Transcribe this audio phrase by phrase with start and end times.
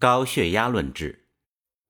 [0.00, 1.26] 高血压论治。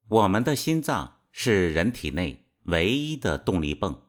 [0.09, 4.03] 我们的心脏是人体内唯一的动力泵，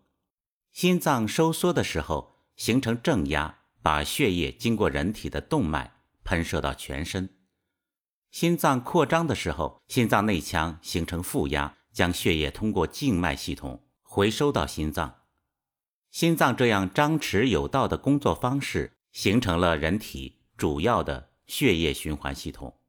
[0.72, 7.28] 心脏收缩的时候形成正压，把血液经过人体的动脉喷射到全身；
[8.32, 15.18] 心脏扩张的时候，心脏内腔形成负压，将血液通过静脉系统回收到心脏。
[16.10, 22.80] 心脏这样张弛有道的工作方式，形成了人体主要的血液循环系统。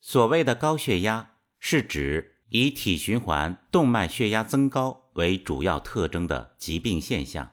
[0.00, 7.52] 所谓的高血压，是指以体循环、动脉血压增高为主要特征的疾病现象。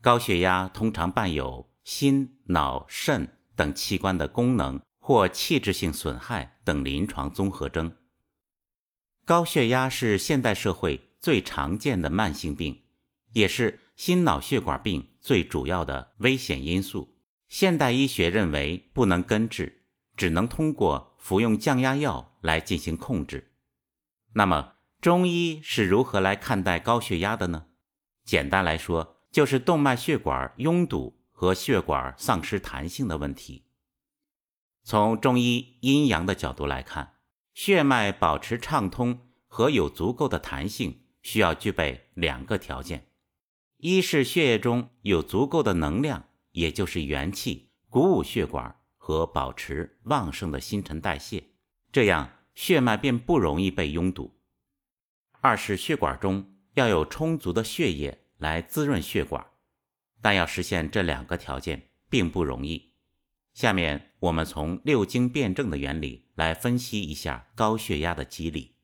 [0.00, 7.96] 高血压通常伴有心、脑、肾等器官的功能或器质性损害等临床综合征。
[9.24, 12.82] 高血压是现代社会最常见的慢性病，
[13.32, 17.16] 也是心脑血管病最主要的危险因素。
[17.48, 19.84] 现代医学认为不能根治，
[20.16, 21.13] 只能通过。
[21.24, 23.54] 服用降压药来进行控制。
[24.34, 27.64] 那么，中医是如何来看待高血压的呢？
[28.26, 33.64] 简单来说，就是动脉血管拥堵和血管丧失弹性的问题。
[34.82, 37.14] 从中医阴阳的角度来看，
[37.54, 43.08] 血脉保持畅通和有足够的弹性，需要具备两个条件：
[43.78, 48.78] 一是血液中有足够的能量，也就是元气，鼓舞血管。
[49.04, 51.44] 和保持旺盛的新陈代谢，
[51.92, 54.40] 这样血脉便不容易被拥堵。
[55.42, 59.46] 二是血管中要有充足的血液来滋润血管，
[60.22, 62.94] 但要实现这两个条件并不容易。
[63.52, 68.76] 下面我们从六经辩证的原理来分析一下高血压的机理。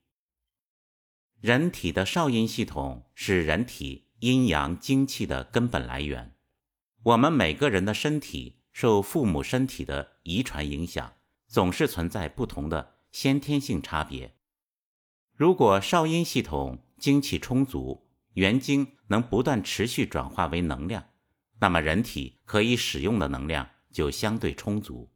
[1.41, 6.37] 人体的少阴系统是人体阴阳精气的根本来源，
[7.05, 8.60] 我们每个人的身体。
[8.73, 11.13] 受父母身体的遗传影响，
[11.47, 14.35] 总是存在不同的先天性差别。
[15.35, 21.07] 如果少阴系统精气充足，元精能不断持续转化为能量，
[21.59, 25.11] 那么人体可以使用的能量就相对充足。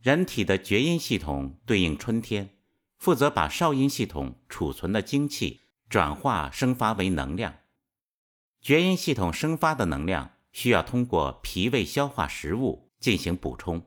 [0.00, 2.56] 人体的厥阴系统对应春天，
[2.96, 7.56] 负责把少阴系统储存的精气转化生发为能量。
[8.60, 10.32] 厥阴系统生发的能量。
[10.52, 13.86] 需要通过脾胃消化食物进行补充，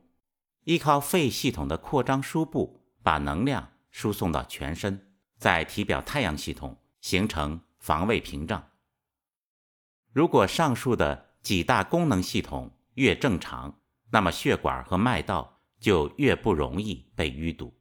[0.63, 8.71] 依靠肺系统的扩张输布，把能量输送到全身，在体表太阳系统形成防卫屏障。
[10.11, 13.81] 如果上述的几大功能系统越正常，
[14.11, 17.73] 那么血管和脉道就越不容易被淤堵。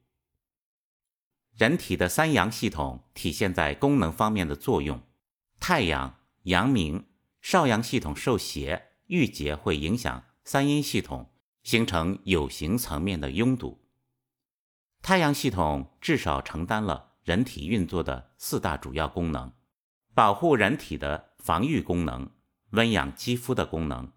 [1.55, 5.01] 人体的三阳系统体现在功能方面的作用，
[5.59, 7.05] 太阳、阳明。
[7.43, 13.85] 少阳系统受邪郁结，会影响三阴系统，形成有形层面的拥堵。
[15.01, 19.51] 太阳系统至少承担了人体运作的四大主要功能：
[20.15, 22.31] 保护人体的防御功能、
[22.69, 24.13] 温养肌肤的功能、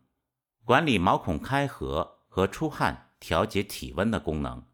[0.65, 4.65] 管理毛孔开合和出汗、调节体温的功能、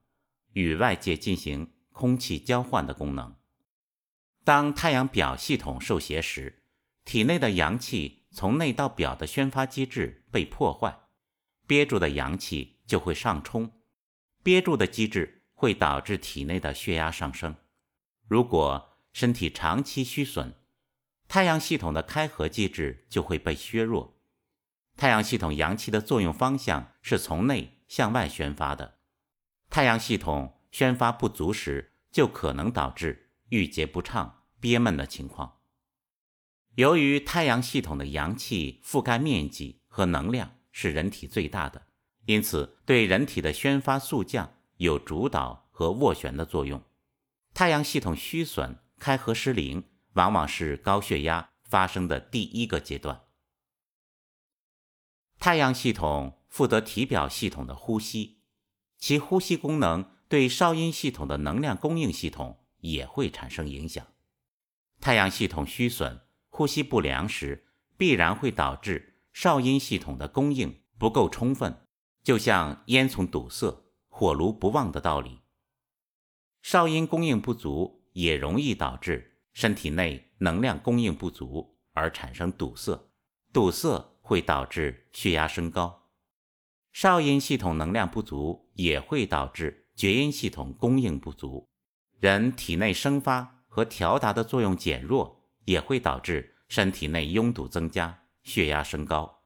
[0.53, 3.35] 与外界进行空气交换的功能。
[4.45, 6.63] 当太阳表系统受邪时，
[7.07, 8.21] 体内的阳气。
[8.33, 11.01] 从内到表的宣发机制被破坏，
[11.67, 13.71] 憋住的阳气就会上冲，
[14.43, 17.55] 憋住的机制会导致体内的血压上升。
[18.27, 20.55] 如果身体长期虚损，
[21.29, 24.19] 太阳系统的开合机制就会被削弱。
[24.97, 28.99] 太阳系统阳气的作用方向是从内向外宣发的，
[29.69, 35.61] 太阳系统宣发不足时，就可能导致郁结不畅、憋闷的情况。
[36.77, 41.87] 由于太阳系统的阳气覆盖面积和能量是人体最大的，
[42.25, 46.83] 因此对人体的宣发速降有主导和斡旋的作用。
[47.53, 49.85] 太阳系统虚损、开合失灵，
[50.15, 53.25] 往往是高血压发生的第一个阶段。
[55.39, 58.39] 太阳系统负责体表系统的呼吸，
[58.97, 64.07] 其呼吸功能对少阴系统的能量供应系统也会产生影响。
[65.03, 66.23] 太阳系统虚损。
[66.55, 67.65] 呼吸不良时，
[67.97, 71.75] 必然会导致少阴系统的供应不够充分，
[72.23, 75.41] 就像烟囱堵塞、火炉不旺的道理。
[76.61, 83.09] 少阴供应不足，也容易导致身体内能量供应不足而产生堵塞，
[83.51, 86.11] 堵塞会导致血压升高。
[86.93, 91.71] 少阴系统能量不足，也会导致厥阴系统供应不足，
[92.21, 95.39] 人体内生发和调达的作用减弱。
[95.65, 99.43] 也会导致身体内拥堵增加，血压升高。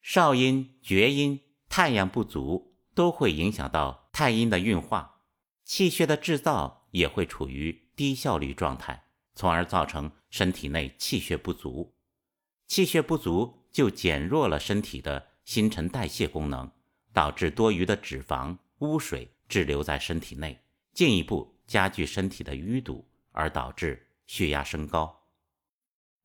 [0.00, 5.22] 少阴、厥阴、太阳不足都会影响到太阴的运化，
[5.64, 9.04] 气血的制造也会处于低效率状态，
[9.34, 11.94] 从而造成身体内气血不足。
[12.66, 16.70] 气血不足就减弱了身体的新陈代谢功能，
[17.12, 20.60] 导致多余的脂肪、污水滞留在身体内，
[20.92, 25.26] 进一步加剧身体的淤堵，而导致血压升高。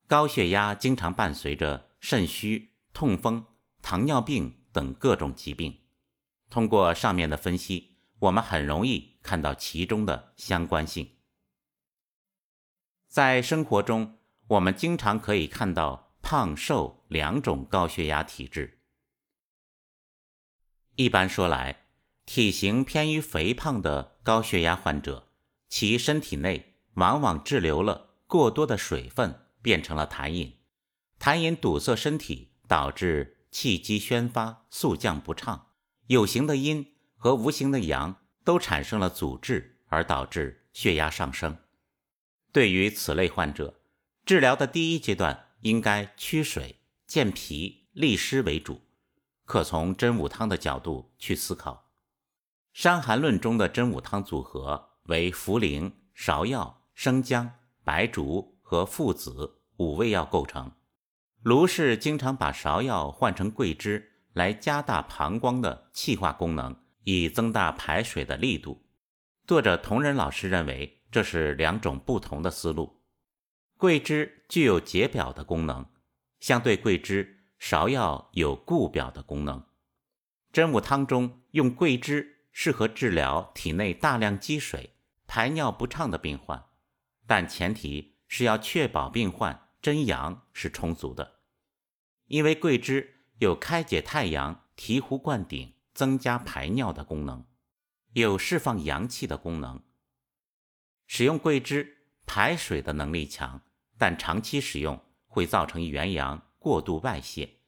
[0.06, 3.44] 高血压经常伴随着肾虚、痛风、
[3.82, 5.80] 糖尿病等各种疾病。
[6.48, 11.16] 通过上面的分析，我们很容易看到其中的相关性。
[13.08, 14.18] 在生活中，
[14.48, 18.80] 我们经常可以看到胖瘦两种高血压体质。
[20.96, 21.86] 一般说来，
[22.26, 25.32] 体型偏于肥胖的高血压患者，
[25.68, 30.58] 其身体内往往滞留了过多的水分，变成了痰饮。
[31.18, 35.68] 痰饮堵塞身体，导致气机宣发，速降不畅。
[36.08, 41.56] 有形的阴和无形的阳都产生了阻滞，而导致血压上升。
[42.52, 43.80] 对于此类患者，
[44.26, 48.82] 治疗的第一阶段应该驱水、健脾、利湿为主。
[49.44, 51.72] 可从真武汤的角度去思考，
[52.72, 57.50] 《伤寒论》中的真武汤组合为茯苓、芍药、生姜、
[57.82, 60.72] 白术和附子五味药构成。
[61.42, 64.12] 卢氏经常把芍药换成桂枝。
[64.34, 68.84] 来加大膀胱的气化功能，以增大排水的力度。
[69.46, 73.00] 作者同仁老师认为，这是两种不同的思路。
[73.78, 75.86] 桂枝具有解表的功能，
[76.40, 79.64] 相对桂枝，芍药有固表的功能。
[80.52, 84.96] 真武汤中用桂枝，适合治疗体内大量积水、
[85.28, 86.64] 排尿不畅的病患，
[87.26, 91.40] 但前提是要确保病患真阳是充足的，
[92.26, 93.12] 因为桂枝。
[93.38, 97.44] 有开解太阳、醍醐灌顶、增加排尿的功能，
[98.12, 99.82] 有释放阳气的功能。
[101.08, 103.60] 使用桂枝排水的能力强，
[103.98, 107.58] 但长期使用会造成元阳过度外泄。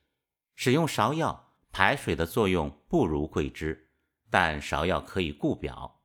[0.55, 3.91] 使用芍药排水的作用不如桂枝，
[4.31, 6.01] 但芍药可以固表，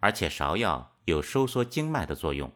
[0.00, 2.52] 而且芍药有收缩经脉的作用，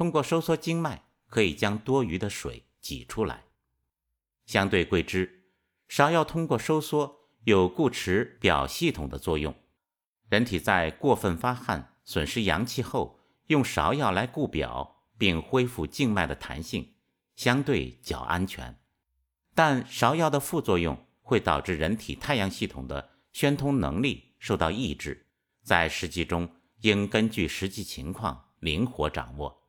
[0.00, 3.44] 通过收缩经脉可以将多余的水挤出来。
[4.46, 5.44] 相对桂枝。
[5.90, 9.54] 芍药通过收缩有固持表系统的作用，
[10.30, 16.94] 人体在过分发汗、损失阳气后，用芍药来固表并恢复静脉的弹性，
[17.36, 18.80] 相对较安全。
[19.54, 25.26] 但芍药的副作用会导致人体太阳系统的宣通能力受到抑制，
[25.62, 26.48] 在实际中
[26.80, 29.59] 应根据实际情况灵活掌握。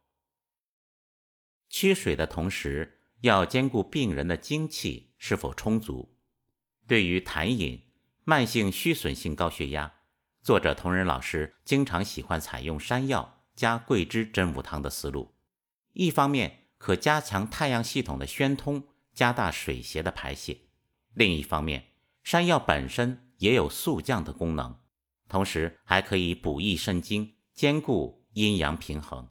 [1.72, 6.18] 驱水的同时，要兼顾病人的精气是否充足。
[6.86, 7.82] 对于痰饮、
[8.26, 9.94] 慢性虚损性高血压，
[10.44, 15.34] 作者同仁老师经常喜欢采用山药加桂枝真武汤的思路。
[15.94, 20.68] 一方面可加强太阳系统的宣通，加大水邪的排泄；
[21.14, 24.78] 另一方面，山药本身也有速降的功能，
[25.30, 29.30] 同时还可以补益肾精，兼顾阴阳平衡。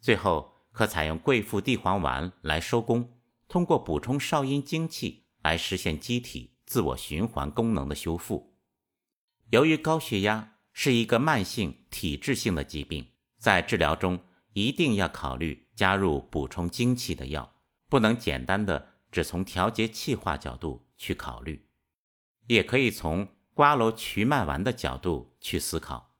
[0.00, 0.59] 最后。
[0.72, 3.18] 可采用桂附地黄丸来收功，
[3.48, 8.56] 通过补充少阴精气来实现机体自我循环功能的修复。
[9.50, 13.06] 由于高血压是一个慢性体质性的疾病，
[13.38, 14.20] 在治疗中
[14.52, 17.52] 一定要考虑加入补充精气的药，
[17.88, 21.66] 不能简单的只从调节气化角度去考虑，
[22.46, 26.14] 也可以从瓜蒌瞿麦丸的角度去思考。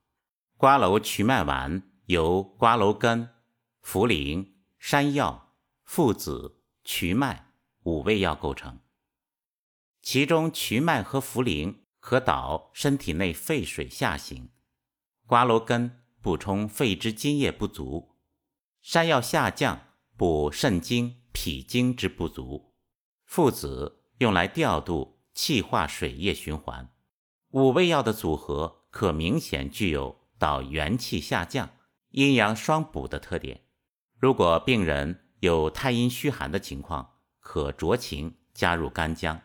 [0.57, 3.29] 瓜蒌瞿麦丸由瓜蒌根。
[3.83, 7.51] 茯苓、山药、附子、瞿麦
[7.83, 8.79] 五味药构成，
[10.01, 14.49] 其中瞿麦和茯苓可导身体内废水下行，
[15.25, 18.15] 瓜蒌根补充肺之津液不足，
[18.81, 22.73] 山药下降补肾精、脾精之不足，
[23.25, 26.93] 附子用来调度气化水液循环。
[27.49, 31.69] 五味药的组合可明显具有导元气下降、
[32.11, 33.65] 阴阳双补的特点。
[34.21, 39.41] 如果病人有太阴虚寒的情况，可酌情加入干姜。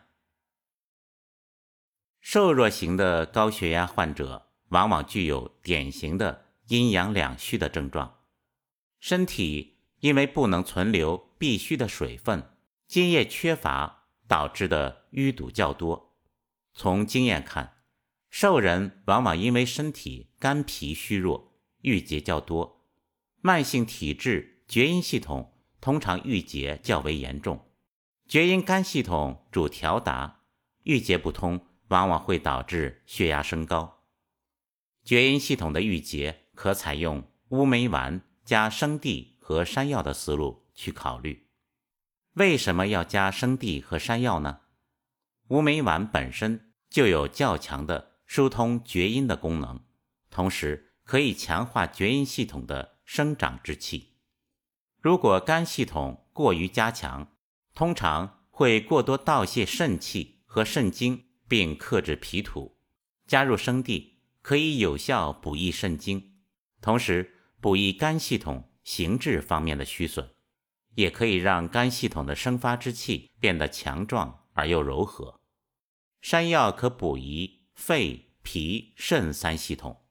[2.19, 8.19] 瘦弱型的高血压患者往往具有典型的阴阳两虚的症状，
[8.99, 12.47] 身体因为不能存留必需的水分，
[12.85, 16.15] 津液缺乏导致的淤堵较多。
[16.73, 17.77] 从经验看，
[18.29, 22.85] 瘦人往往因为身体肝脾虚弱，郁结较多，
[23.41, 24.53] 慢性体质。
[24.67, 27.69] 厥阴系统通常郁结较为严重，
[28.27, 30.41] 厥阴肝系统主调达，
[30.83, 34.03] 郁结不通，往往会导致血压升高。
[35.05, 41.47] 厥阴系统的郁结可采用乌梅丸加生地和山药的思路去考虑。
[42.33, 44.59] 为什么要加生地和山药呢？
[45.47, 49.79] 乌梅丸本身就有较强的疏通厥阴的功能，
[50.29, 54.16] 同时可以强化厥阴系统的生长之气。
[55.07, 57.31] 如果肝系统过于加强，
[57.73, 62.77] 通常会过多盗泄肾气和肾精，并克制脾土。
[63.25, 66.41] 加入生地可以有效补益肾精，
[66.81, 70.29] 同时补益肝系统形质方面的虚损，
[70.95, 75.39] 也可以让肝系统的生发之气变得强壮而又柔和。
[76.19, 80.03] 山药可补益肺、脾、肾三系统。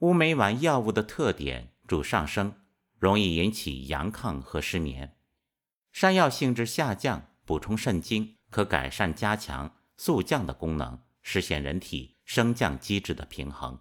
[0.00, 2.52] 乌梅丸药物的特点主上升。
[2.98, 5.16] 容易引起阳亢和失眠。
[5.92, 13.80] 山药性质下降，补充肾精，可改善加强速降的功能，实现人体升降机制的平衡。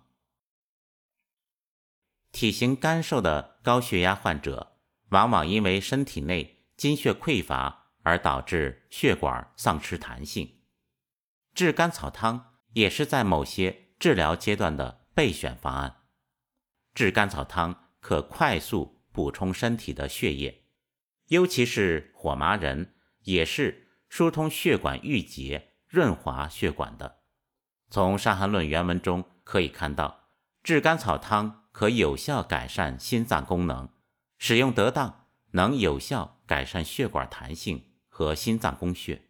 [2.31, 4.77] 体型干瘦的高血压患者，
[5.09, 10.61] 往往因为身体内津血匮乏而导致血管丧失弹性。
[11.53, 16.03] 炙甘草汤也是在某些治疗阶段的备选方案。
[16.93, 18.96] 炙甘草汤可快速。
[19.17, 20.61] 补充身体的血液，
[21.29, 22.93] 尤其是火麻仁，
[23.23, 27.21] 也是疏通血管郁结、润滑血管的。
[27.89, 30.29] 从《伤寒论》原文中可以看到，
[30.61, 33.89] 炙甘草汤可有效改善心脏功能，
[34.37, 39.23] 使用得当能有效改善血管弹性和心脏供血。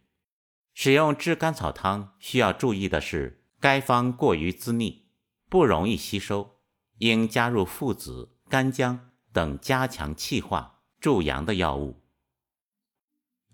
[0.74, 5.06] 使用炙甘草汤需要注意的是，该方过于滋腻，
[5.48, 6.58] 不容易吸收，
[6.98, 9.06] 应加入附子、干姜。
[9.38, 12.02] 等加强气化、助阳的药物。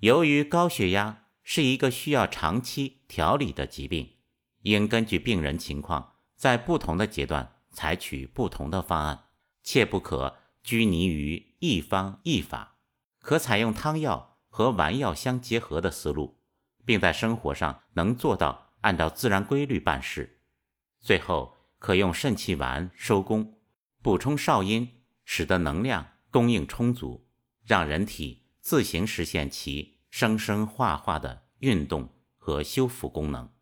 [0.00, 4.14] 由于高血压是一个需要长期调理的疾病，
[4.62, 9.24] 应根据病人情况，在不同的阶段采取不同的方案，
[9.62, 12.78] 切不可拘泥于一方一法。
[13.18, 16.40] 可采用汤药和丸药相结合的思路，
[16.86, 20.40] 并在生活上能做到按照自然规律办事。
[21.02, 23.58] 最后，可用肾气丸收工，
[24.00, 25.03] 补充少阴。
[25.24, 27.26] 使得能量供应充足，
[27.64, 33.53] 让人体自行实现其生生化化的运动和修复功能。